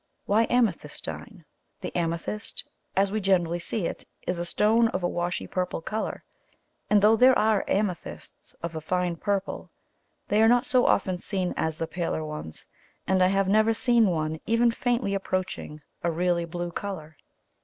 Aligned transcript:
Why 0.25 0.47
amethystine? 0.49 1.45
The 1.81 1.95
amethyst, 1.95 2.67
as 2.97 3.11
we 3.11 3.21
generally 3.21 3.59
see 3.59 3.85
it, 3.85 4.03
is 4.25 4.39
a 4.39 4.45
stone 4.45 4.87
of 4.87 5.03
a 5.03 5.07
washy 5.07 5.45
purple 5.45 5.79
colour, 5.79 6.23
and 6.89 7.03
though 7.03 7.15
there 7.15 7.37
are 7.37 7.63
amethysts 7.67 8.55
of 8.63 8.75
a 8.75 8.81
fine 8.81 9.15
purple, 9.15 9.69
they 10.27 10.41
are 10.41 10.47
not 10.49 10.65
so 10.65 10.87
often 10.87 11.19
seen 11.19 11.53
as 11.55 11.77
the 11.77 11.85
paler 11.85 12.25
ones, 12.25 12.65
and 13.05 13.21
I 13.21 13.27
have 13.27 13.47
never 13.47 13.75
seen 13.75 14.07
one 14.07 14.39
even 14.47 14.71
faintly 14.71 15.13
approaching 15.13 15.83
a 16.03 16.09
really 16.09 16.45
blue 16.45 16.71
colour. 16.71 17.15